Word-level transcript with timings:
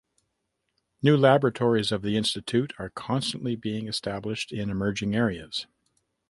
New 1.03 1.15
laboratories 1.15 1.91
of 1.91 2.01
the 2.01 2.17
institute 2.17 2.73
are 2.79 2.89
constantly 2.89 3.55
being 3.55 3.87
established 3.87 4.51
in 4.51 4.71
emerging 4.71 5.15
areas. 5.15 5.67